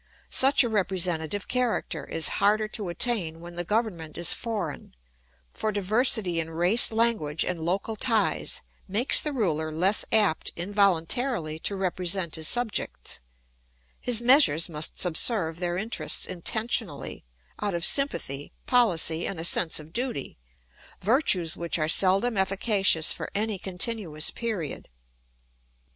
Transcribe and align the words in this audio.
Such 0.31 0.63
a 0.63 0.67
representative 0.67 1.47
character 1.47 2.05
is 2.05 2.27
harder 2.41 2.67
to 2.69 2.89
attain 2.89 3.39
when 3.39 3.53
the 3.53 3.63
government 3.63 4.17
is 4.17 4.33
foreign, 4.33 4.95
for 5.53 5.71
diversity 5.71 6.39
in 6.39 6.49
race 6.49 6.91
language 6.91 7.45
and 7.45 7.59
local 7.59 7.95
ties 7.95 8.61
makes 8.87 9.21
the 9.21 9.31
ruler 9.31 9.71
less 9.71 10.03
apt 10.11 10.53
involuntarily 10.55 11.59
to 11.59 11.75
represent 11.75 12.33
his 12.33 12.47
subjects; 12.47 13.19
his 13.99 14.21
measures 14.21 14.67
must 14.67 14.99
subserve 14.99 15.59
their 15.59 15.77
interests 15.77 16.25
intentionally, 16.25 17.23
out 17.61 17.75
of 17.75 17.85
sympathy, 17.85 18.51
policy, 18.65 19.27
and 19.27 19.39
a 19.39 19.43
sense 19.43 19.79
of 19.79 19.93
duty, 19.93 20.35
virtues 20.99 21.55
which 21.55 21.77
are 21.77 21.87
seldom 21.87 22.37
efficacious 22.37 23.13
for 23.13 23.29
any 23.35 23.59
continuous 23.59 24.31
period. 24.31 24.89